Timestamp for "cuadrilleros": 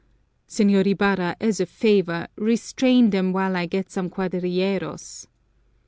4.09-5.27